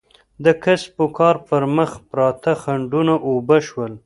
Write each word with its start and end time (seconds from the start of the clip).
د 0.45 0.47
کسب 0.63 0.93
و 1.03 1.07
کار 1.17 1.35
پر 1.47 1.61
مخ 1.75 1.91
پراته 2.09 2.53
خنډونه 2.61 3.13
اوبه 3.27 3.57
شول. 3.67 3.93